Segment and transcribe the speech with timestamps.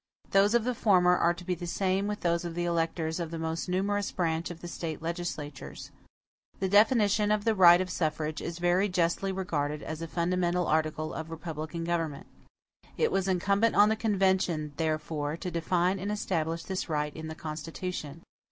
[0.31, 3.29] Those of the former are to be the same with those of the electors of
[3.29, 5.91] the most numerous branch of the State legislatures.
[6.59, 11.13] The definition of the right of suffrage is very justly regarded as a fundamental article
[11.13, 12.25] of republican government.
[12.97, 17.35] It was incumbent on the convention, therefore, to define and establish this right in the
[17.35, 18.23] Constitution.